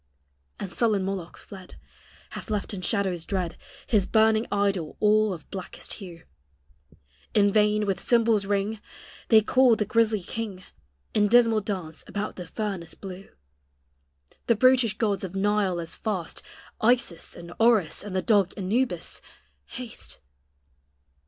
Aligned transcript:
And 0.59 0.73
sullen 0.73 1.03
Moloch 1.05 1.37
fled, 1.37 1.75
Hath 2.31 2.49
left 2.49 2.73
in 2.73 2.81
shadows 2.81 3.23
dread 3.23 3.55
His 3.85 4.07
burning 4.07 4.47
idol 4.51 4.97
all 4.99 5.31
of 5.31 5.47
blackest 5.51 5.93
hue; 6.01 6.23
In 7.35 7.53
vain, 7.53 7.85
with 7.85 7.99
cymbal's 7.99 8.47
ring, 8.47 8.81
They 9.27 9.41
call 9.41 9.75
the 9.75 9.85
grisly 9.85 10.23
king, 10.23 10.63
In 11.13 11.27
dismal 11.27 11.61
dance 11.61 12.03
about 12.07 12.35
the 12.35 12.47
furnace 12.47 12.95
blue; 12.95 13.29
The 14.47 14.55
brutish 14.55 14.97
gods 14.97 15.23
of 15.23 15.35
Nile 15.35 15.79
as 15.79 15.95
fast 15.95 16.41
Isis 16.81 17.35
and 17.35 17.53
Orus, 17.59 18.03
and 18.03 18.15
the 18.15 18.23
dog 18.23 18.55
Anubis 18.57 19.21
haste. 19.67 20.19